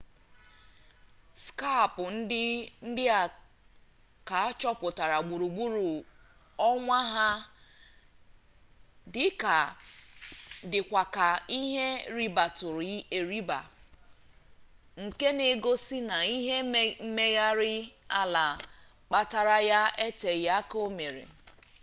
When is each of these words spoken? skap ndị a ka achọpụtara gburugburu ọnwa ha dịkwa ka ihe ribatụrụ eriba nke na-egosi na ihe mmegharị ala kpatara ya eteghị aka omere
skap 1.45 1.93
ndị 2.93 3.03
a 3.19 3.21
ka 4.27 4.37
achọpụtara 4.49 5.17
gburugburu 5.27 5.87
ọnwa 6.69 6.99
ha 7.13 7.27
dịkwa 10.73 11.03
ka 11.15 11.27
ihe 11.59 11.87
ribatụrụ 12.17 12.83
eriba 13.17 13.59
nke 15.03 15.27
na-egosi 15.37 15.97
na 16.09 16.17
ihe 16.35 16.55
mmegharị 16.65 17.73
ala 18.19 18.45
kpatara 19.07 19.57
ya 19.71 19.81
eteghị 20.05 20.47
aka 20.59 20.77
omere 20.87 21.23